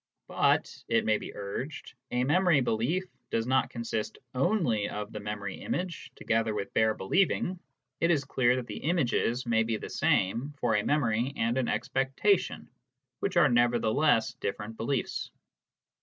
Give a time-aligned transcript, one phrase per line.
[0.27, 5.61] But, it may be urged, a memory belief does not consist only of the memory
[5.61, 7.59] image, together with bare believing:
[7.99, 11.67] it is clear that the images may be the same for a memory and an
[11.67, 12.67] expectation,
[13.19, 15.29] which are nevertheless different beliefs.